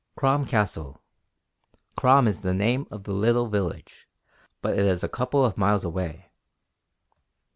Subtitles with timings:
[0.15, 0.99] "Crom Castle.
[1.95, 4.07] Crom is the name of the little village,
[4.59, 6.31] but it is a couple of miles away."